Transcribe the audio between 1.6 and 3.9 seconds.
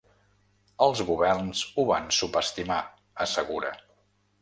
ho van subestimar, assegura.